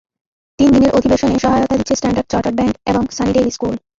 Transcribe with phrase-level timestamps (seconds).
[0.59, 3.75] তিন দিনের অধিবেশনে সহায়তা দিচ্ছে স্ট্যান্ডার্ড চার্টার্ড ব্যাংক এবং সানিডেইল স্কুল।